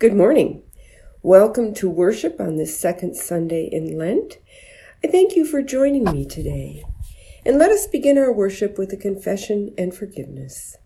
[0.00, 0.62] Good morning.
[1.22, 4.38] Welcome to worship on this second Sunday in Lent.
[5.04, 6.82] I thank you for joining me today.
[7.44, 10.78] And let us begin our worship with a confession and forgiveness.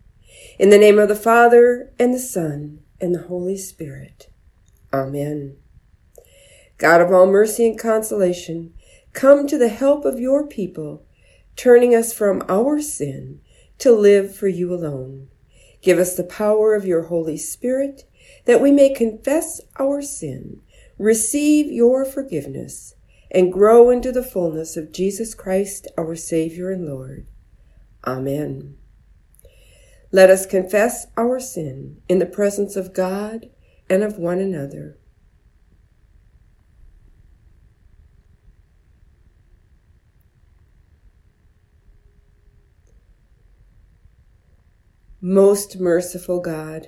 [0.59, 4.27] In the name of the Father, and the Son, and the Holy Spirit.
[4.91, 5.55] Amen.
[6.77, 8.73] God of all mercy and consolation,
[9.13, 11.05] come to the help of your people,
[11.55, 13.39] turning us from our sin
[13.77, 15.29] to live for you alone.
[15.81, 18.03] Give us the power of your Holy Spirit
[18.45, 20.61] that we may confess our sin,
[20.97, 22.95] receive your forgiveness,
[23.31, 27.27] and grow into the fullness of Jesus Christ, our Savior and Lord.
[28.05, 28.77] Amen.
[30.11, 33.49] Let us confess our sin in the presence of God
[33.89, 34.97] and of one another.
[45.19, 46.87] Most merciful God,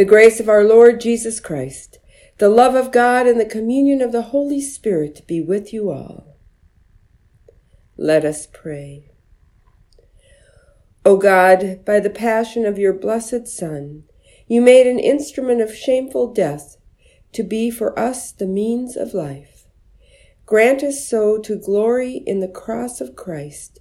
[0.00, 1.98] The grace of our Lord Jesus Christ,
[2.38, 6.38] the love of God, and the communion of the Holy Spirit be with you all.
[7.98, 9.10] Let us pray.
[11.04, 14.04] O God, by the passion of your blessed Son,
[14.46, 16.78] you made an instrument of shameful death
[17.34, 19.66] to be for us the means of life.
[20.46, 23.80] Grant us so to glory in the cross of Christ,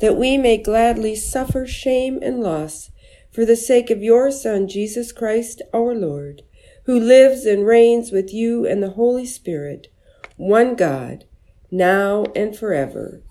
[0.00, 2.90] that we may gladly suffer shame and loss
[3.32, 6.42] for the sake of your Son, Jesus Christ our Lord,
[6.84, 9.88] who lives and reigns with you and the Holy Spirit,
[10.36, 11.24] one God,
[11.70, 13.22] now and forever.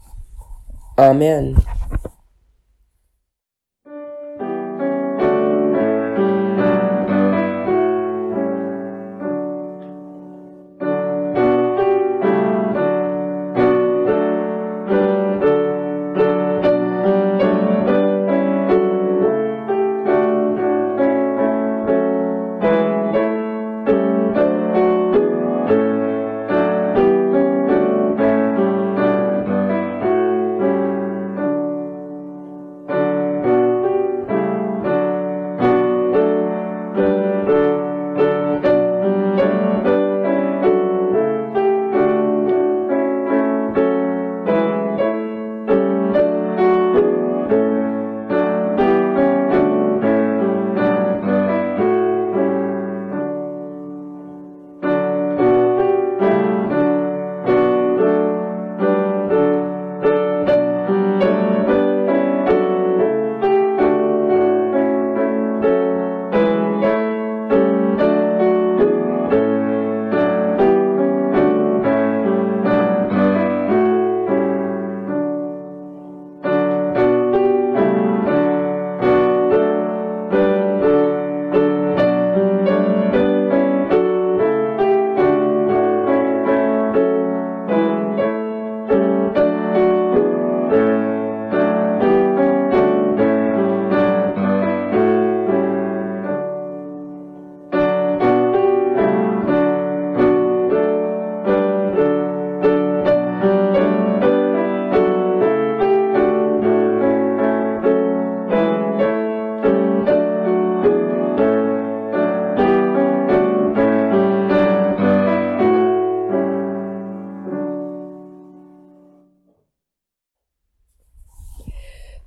[0.98, 1.64] Amen.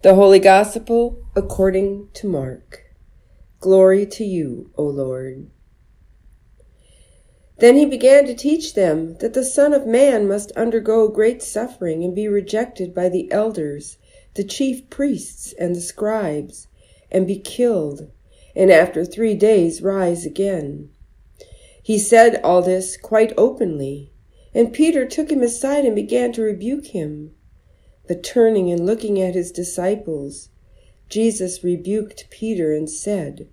[0.03, 2.93] The Holy Gospel according to Mark.
[3.61, 5.49] Glory to you, O Lord.
[7.59, 12.03] Then he began to teach them that the Son of Man must undergo great suffering
[12.03, 13.97] and be rejected by the elders,
[14.35, 16.67] the chief priests, and the scribes,
[17.09, 18.11] and be killed,
[18.57, 20.91] and after three days rise again.
[21.81, 24.11] He said all this quite openly,
[24.53, 27.37] and Peter took him aside and began to rebuke him.
[28.13, 30.51] But turning and looking at his disciples,
[31.09, 33.49] Jesus rebuked Peter and said,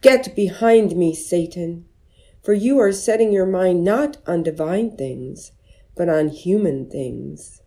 [0.00, 1.84] Get behind me, Satan,
[2.42, 5.52] for you are setting your mind not on divine things,
[5.94, 7.60] but on human things.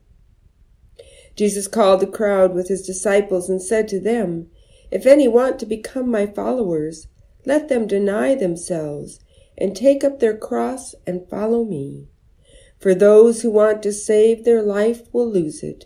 [1.36, 4.50] Jesus called the crowd with his disciples and said to them,
[4.90, 7.06] If any want to become my followers,
[7.46, 9.20] let them deny themselves
[9.56, 12.08] and take up their cross and follow me.
[12.80, 15.86] For those who want to save their life will lose it,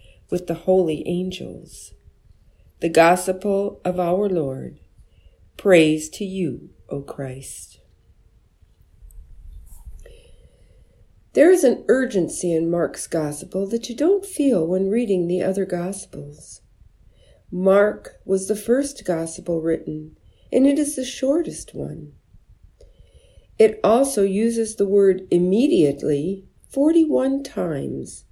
[0.31, 1.93] with the holy angels.
[2.79, 4.79] The Gospel of our Lord.
[5.57, 7.79] Praise to you, O Christ.
[11.33, 15.65] There is an urgency in Mark's Gospel that you don't feel when reading the other
[15.65, 16.61] Gospels.
[17.51, 20.17] Mark was the first Gospel written,
[20.51, 22.13] and it is the shortest one.
[23.59, 28.25] It also uses the word immediately 41 times,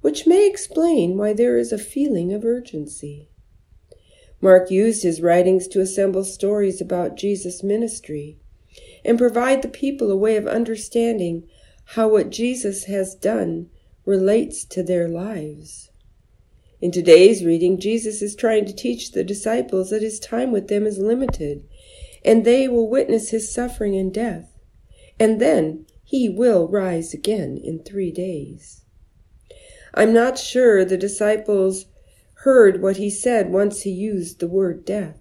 [0.00, 3.28] which may explain why there is a feeling of urgency.
[4.40, 8.38] Mark used his writings to assemble stories about Jesus' ministry
[9.04, 11.48] and provide the people a way of understanding
[11.92, 13.68] how what Jesus has done
[14.04, 15.90] relates to their lives.
[16.80, 20.86] In today's reading, Jesus is trying to teach the disciples that his time with them
[20.86, 21.66] is limited,
[22.24, 24.52] and they will witness his suffering and death,
[25.18, 28.84] and then he will rise again in three days.
[29.94, 31.86] I'm not sure the disciples
[32.42, 35.20] heard what he said once he used the word death.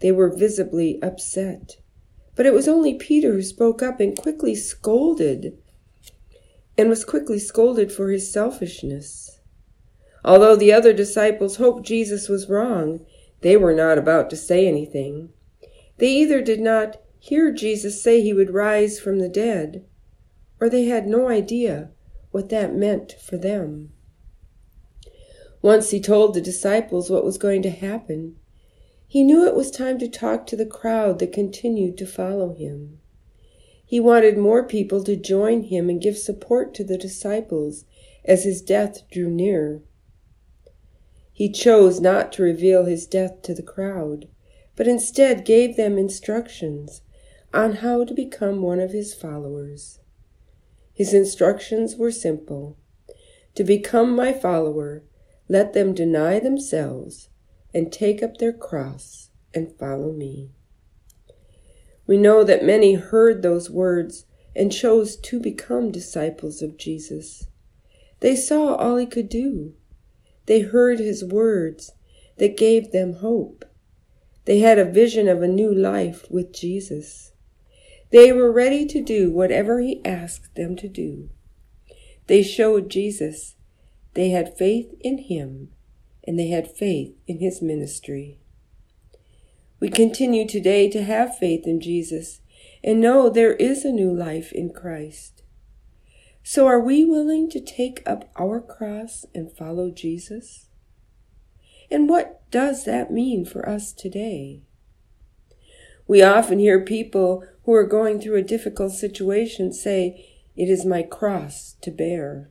[0.00, 1.76] They were visibly upset.
[2.34, 5.58] But it was only Peter who spoke up and quickly scolded,
[6.76, 9.40] and was quickly scolded for his selfishness.
[10.24, 13.04] Although the other disciples hoped Jesus was wrong,
[13.40, 15.30] they were not about to say anything.
[15.98, 19.84] They either did not hear Jesus say he would rise from the dead,
[20.60, 21.90] or they had no idea
[22.30, 23.92] what that meant for them.
[25.62, 28.36] Once he told the disciples what was going to happen,
[29.06, 33.00] he knew it was time to talk to the crowd that continued to follow him.
[33.84, 37.86] He wanted more people to join him and give support to the disciples
[38.24, 39.80] as his death drew near.
[41.32, 44.28] He chose not to reveal his death to the crowd,
[44.76, 47.00] but instead gave them instructions
[47.54, 50.00] on how to become one of his followers.
[50.98, 52.76] His instructions were simple.
[53.54, 55.04] To become my follower,
[55.48, 57.28] let them deny themselves
[57.72, 60.50] and take up their cross and follow me.
[62.08, 67.46] We know that many heard those words and chose to become disciples of Jesus.
[68.18, 69.74] They saw all he could do.
[70.46, 71.92] They heard his words
[72.38, 73.64] that gave them hope.
[74.46, 77.30] They had a vision of a new life with Jesus.
[78.10, 81.28] They were ready to do whatever he asked them to do.
[82.26, 83.56] They showed Jesus
[84.14, 85.70] they had faith in him
[86.24, 88.38] and they had faith in his ministry.
[89.80, 92.40] We continue today to have faith in Jesus
[92.82, 95.42] and know there is a new life in Christ.
[96.42, 100.66] So are we willing to take up our cross and follow Jesus?
[101.90, 104.62] And what does that mean for us today?
[106.06, 111.02] We often hear people who are going through a difficult situation say, It is my
[111.02, 112.48] cross to bear.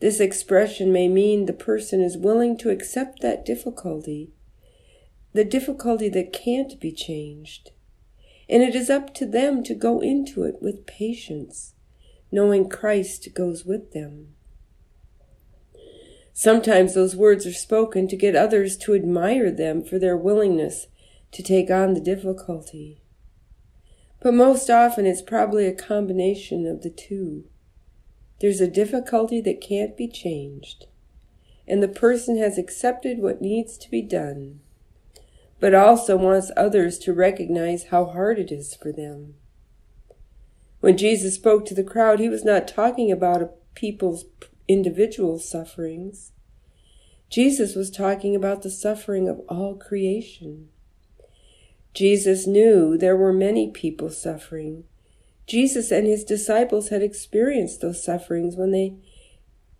[0.00, 4.30] This expression may mean the person is willing to accept that difficulty,
[5.34, 7.72] the difficulty that can't be changed.
[8.48, 11.74] And it is up to them to go into it with patience,
[12.32, 14.28] knowing Christ goes with them.
[16.32, 20.86] Sometimes those words are spoken to get others to admire them for their willingness
[21.32, 22.99] to take on the difficulty.
[24.20, 27.44] But most often it's probably a combination of the two.
[28.40, 30.86] There's a difficulty that can't be changed,
[31.66, 34.60] and the person has accepted what needs to be done,
[35.58, 39.34] but also wants others to recognize how hard it is for them.
[40.80, 44.24] When Jesus spoke to the crowd, he was not talking about a people's
[44.68, 46.32] individual sufferings.
[47.28, 50.68] Jesus was talking about the suffering of all creation.
[51.94, 54.84] Jesus knew there were many people suffering.
[55.46, 58.94] Jesus and his disciples had experienced those sufferings when they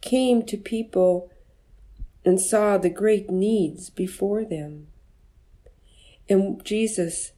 [0.00, 1.30] came to people
[2.24, 4.88] and saw the great needs before them.
[6.28, 7.32] And Jesus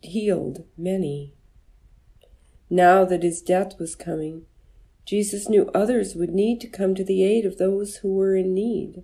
[0.00, 1.32] healed many.
[2.68, 4.46] Now that his death was coming,
[5.04, 8.54] Jesus knew others would need to come to the aid of those who were in
[8.54, 9.02] need.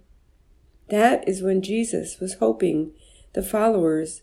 [0.88, 2.92] That is when Jesus was hoping
[3.34, 4.22] the followers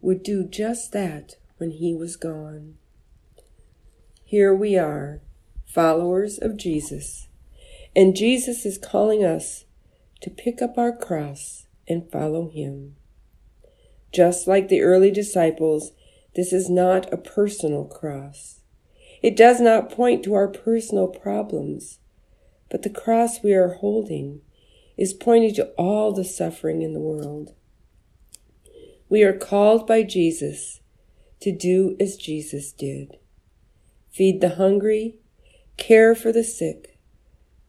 [0.00, 2.74] would do just that when he was gone.
[4.24, 5.20] Here we are,
[5.66, 7.28] followers of Jesus,
[7.96, 9.64] and Jesus is calling us
[10.20, 12.96] to pick up our cross and follow him.
[14.12, 15.92] Just like the early disciples,
[16.34, 18.60] this is not a personal cross.
[19.22, 21.98] It does not point to our personal problems,
[22.70, 24.42] but the cross we are holding
[24.96, 27.54] is pointing to all the suffering in the world.
[29.10, 30.80] We are called by Jesus
[31.40, 33.16] to do as Jesus did
[34.10, 35.14] feed the hungry,
[35.76, 36.98] care for the sick,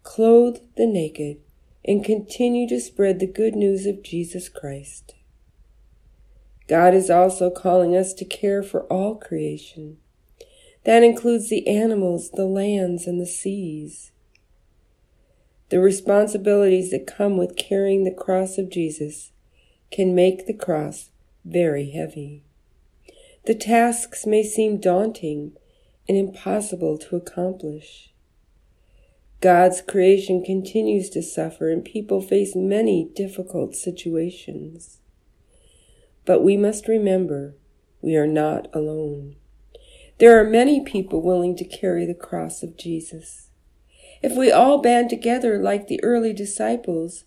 [0.01, 1.37] clothe the naked,
[1.85, 5.13] and continue to spread the good news of Jesus Christ.
[6.67, 9.97] God is also calling us to care for all creation.
[10.85, 14.11] That includes the animals, the lands, and the seas.
[15.69, 19.31] The responsibilities that come with carrying the cross of Jesus
[19.91, 21.11] can make the cross
[21.45, 22.43] very heavy.
[23.45, 25.53] The tasks may seem daunting
[26.07, 28.11] and impossible to accomplish.
[29.41, 34.99] God's creation continues to suffer and people face many difficult situations.
[36.25, 37.55] But we must remember
[38.01, 39.35] we are not alone.
[40.17, 43.49] There are many people willing to carry the cross of Jesus.
[44.21, 47.23] If we all band together like the early disciples,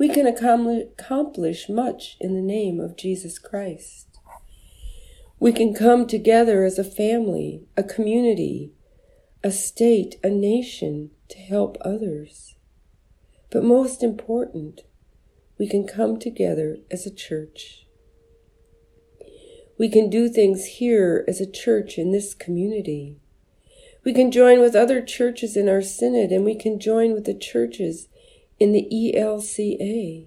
[0.00, 4.18] we can accomplish much in the name of Jesus Christ.
[5.38, 8.72] We can come together as a family, a community,
[9.44, 12.54] a state, a nation to help others.
[13.50, 14.84] But most important,
[15.58, 17.84] we can come together as a church.
[19.78, 23.18] We can do things here as a church in this community.
[24.02, 27.34] We can join with other churches in our synod and we can join with the
[27.34, 28.08] churches
[28.60, 28.86] in the
[29.16, 30.26] ELCA.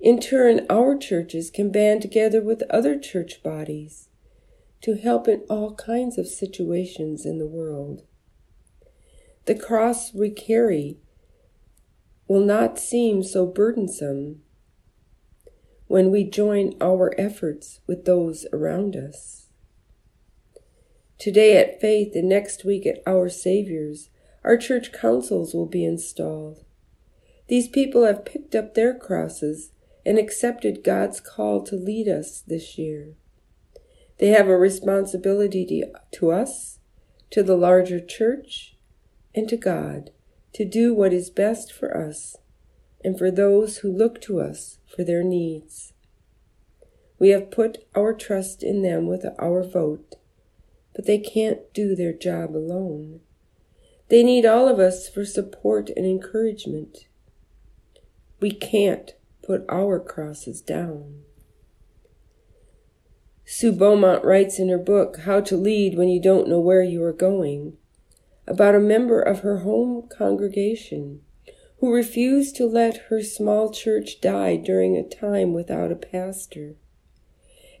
[0.00, 4.08] In turn, our churches can band together with other church bodies
[4.80, 8.02] to help in all kinds of situations in the world.
[9.44, 10.96] The cross we carry
[12.26, 14.40] will not seem so burdensome
[15.86, 19.48] when we join our efforts with those around us.
[21.18, 24.08] Today at Faith and next week at Our Savior's,
[24.42, 26.64] our church councils will be installed.
[27.50, 29.72] These people have picked up their crosses
[30.06, 33.14] and accepted God's call to lead us this year.
[34.18, 36.78] They have a responsibility to us,
[37.30, 38.76] to the larger church,
[39.34, 40.10] and to God
[40.52, 42.36] to do what is best for us
[43.04, 45.92] and for those who look to us for their needs.
[47.18, 50.14] We have put our trust in them with our vote,
[50.94, 53.22] but they can't do their job alone.
[54.08, 57.06] They need all of us for support and encouragement.
[58.40, 61.22] We can't put our crosses down.
[63.44, 67.02] Sue Beaumont writes in her book, How to Lead When You Don't Know Where You
[67.02, 67.76] Are Going,
[68.46, 71.20] about a member of her home congregation
[71.80, 76.76] who refused to let her small church die during a time without a pastor.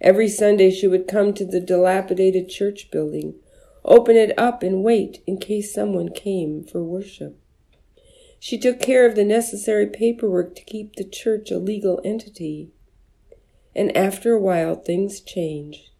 [0.00, 3.34] Every Sunday she would come to the dilapidated church building,
[3.84, 7.38] open it up, and wait in case someone came for worship.
[8.42, 12.70] She took care of the necessary paperwork to keep the church a legal entity.
[13.76, 15.90] And after a while, things changed,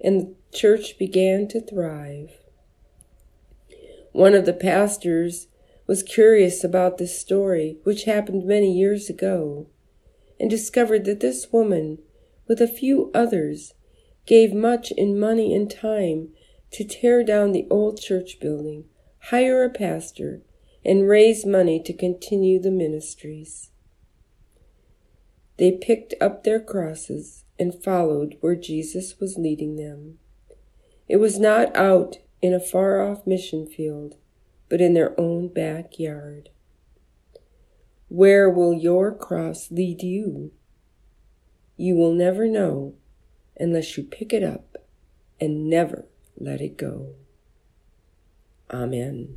[0.00, 2.32] and the church began to thrive.
[4.10, 5.46] One of the pastors
[5.86, 9.68] was curious about this story, which happened many years ago,
[10.40, 11.98] and discovered that this woman,
[12.48, 13.74] with a few others,
[14.26, 16.30] gave much in money and time
[16.72, 18.86] to tear down the old church building,
[19.30, 20.42] hire a pastor,
[20.84, 23.70] and raise money to continue the ministries.
[25.58, 30.18] They picked up their crosses and followed where Jesus was leading them.
[31.06, 34.16] It was not out in a far off mission field,
[34.70, 36.48] but in their own backyard.
[38.08, 40.52] Where will your cross lead you?
[41.76, 42.94] You will never know
[43.58, 44.76] unless you pick it up
[45.40, 46.06] and never
[46.38, 47.14] let it go.
[48.70, 49.36] Amen.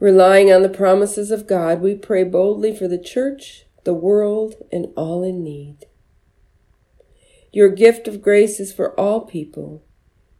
[0.00, 4.86] Relying on the promises of God, we pray boldly for the church, the world, and
[4.96, 5.86] all in need.
[7.52, 9.82] Your gift of grace is for all people.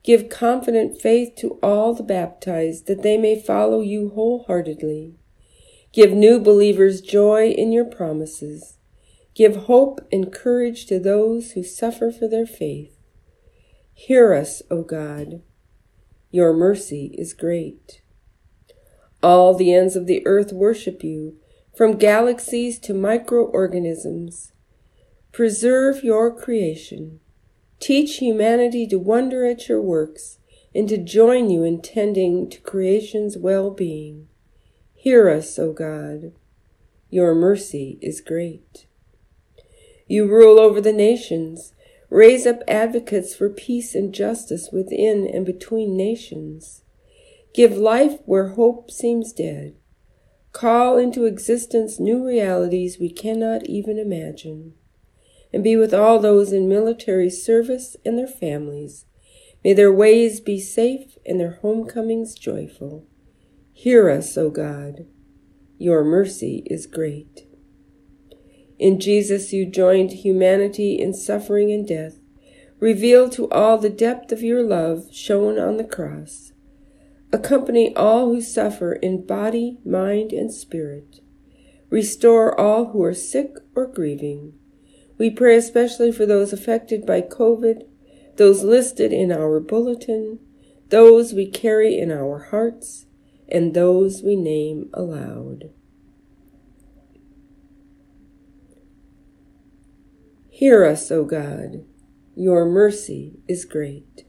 [0.04, 5.16] Give confident faith to all the baptized that they may follow you wholeheartedly.
[5.92, 8.78] Give new believers joy in your promises.
[9.34, 12.96] Give hope and courage to those who suffer for their faith.
[13.92, 15.42] Hear us, O God.
[16.30, 18.02] Your mercy is great.
[19.22, 21.36] All the ends of the earth worship you,
[21.76, 24.52] from galaxies to microorganisms.
[25.32, 27.20] Preserve your creation.
[27.80, 30.38] Teach humanity to wonder at your works
[30.74, 34.28] and to join you in tending to creation's well being.
[34.94, 36.32] Hear us, O God.
[37.10, 38.86] Your mercy is great.
[40.06, 41.72] You rule over the nations.
[42.10, 46.82] Raise up advocates for peace and justice within and between nations.
[47.54, 49.74] Give life where hope seems dead.
[50.52, 54.74] Call into existence new realities we cannot even imagine.
[55.52, 59.06] And be with all those in military service and their families.
[59.64, 63.06] May their ways be safe and their homecomings joyful.
[63.72, 65.06] Hear us, O God.
[65.78, 67.46] Your mercy is great.
[68.78, 72.18] In Jesus, you joined humanity in suffering and death.
[72.80, 76.52] Reveal to all the depth of your love shown on the cross.
[77.30, 81.20] Accompany all who suffer in body, mind, and spirit.
[81.90, 84.54] Restore all who are sick or grieving.
[85.18, 87.82] We pray especially for those affected by COVID,
[88.36, 90.38] those listed in our bulletin,
[90.88, 93.06] those we carry in our hearts,
[93.48, 95.70] and those we name aloud.
[100.48, 101.84] Hear us, O God.
[102.34, 104.27] Your mercy is great.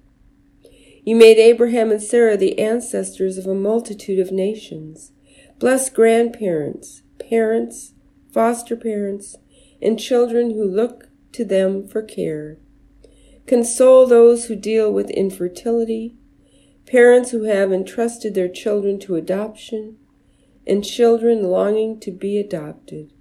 [1.09, 5.11] You made Abraham and Sarah the ancestors of a multitude of nations.
[5.57, 7.95] Bless grandparents, parents,
[8.31, 9.35] foster parents,
[9.81, 12.59] and children who look to them for care.
[13.47, 16.15] Console those who deal with infertility,
[16.85, 19.97] parents who have entrusted their children to adoption,
[20.67, 23.11] and children longing to be adopted.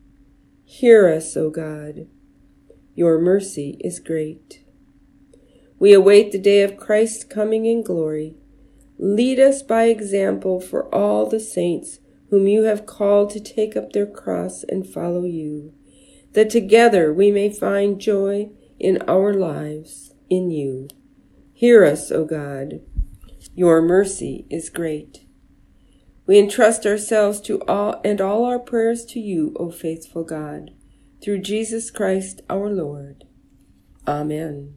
[0.66, 2.06] Hear us, O God.
[2.94, 4.62] Your mercy is great.
[5.78, 8.34] We await the day of Christ's coming in glory.
[8.98, 13.92] Lead us by example for all the saints whom you have called to take up
[13.92, 15.72] their cross and follow you,
[16.32, 20.88] that together we may find joy in our lives in you.
[21.52, 22.80] Hear us, O God.
[23.54, 25.24] Your mercy is great.
[26.26, 30.72] We entrust ourselves to all and all our prayers to you, O faithful God,
[31.22, 33.24] through Jesus Christ our Lord.
[34.06, 34.76] Amen.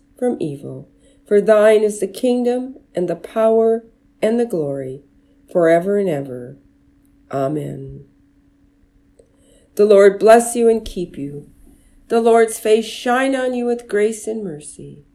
[0.21, 0.87] from evil.
[1.27, 3.87] For thine is the kingdom and the power
[4.21, 5.01] and the glory
[5.51, 6.59] forever and ever.
[7.31, 8.05] Amen.
[9.73, 11.49] The Lord bless you and keep you.
[12.09, 15.05] The Lord's face shine on you with grace and mercy.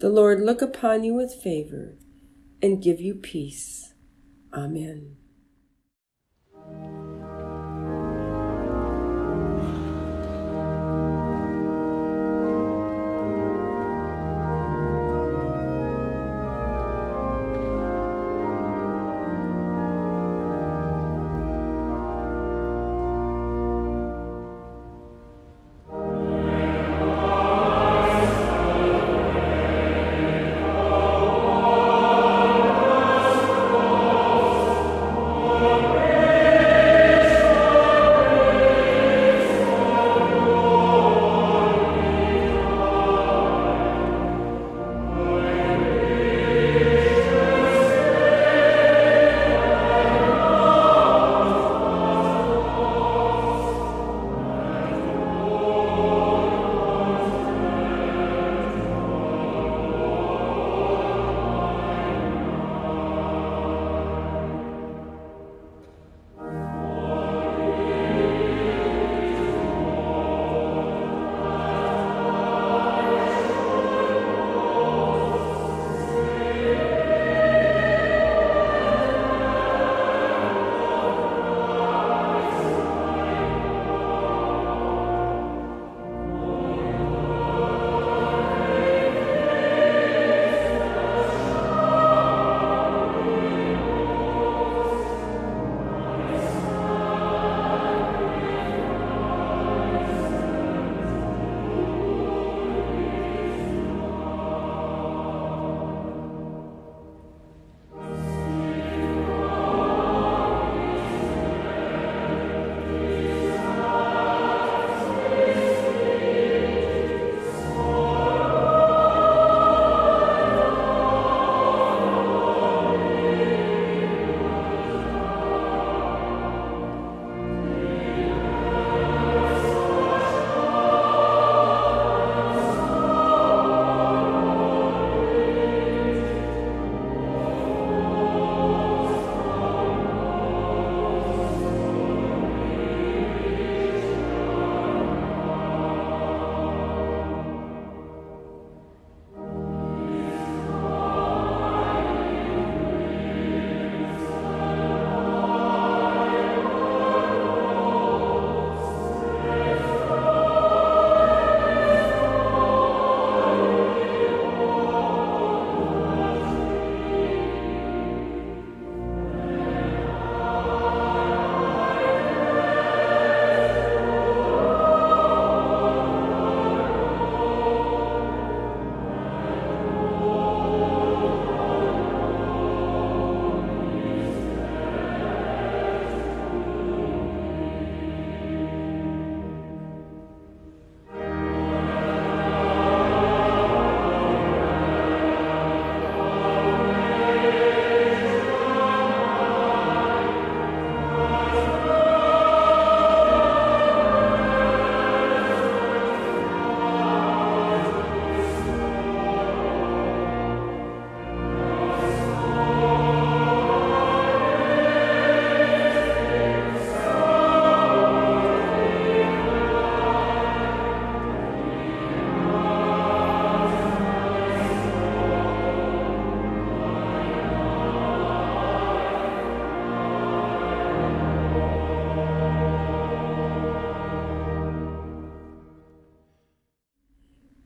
[0.00, 1.96] The Lord look upon you with favor
[2.60, 3.94] and give you peace.
[4.52, 5.16] Amen.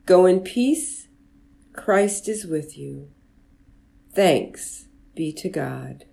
[0.09, 1.07] Go in peace.
[1.71, 3.11] Christ is with you.
[4.11, 6.05] Thanks be to God.